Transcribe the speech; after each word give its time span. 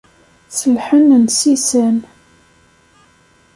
S 0.57 0.59
lḥenn 0.75 1.09
n 1.23 1.25
ssisan. 1.33 1.97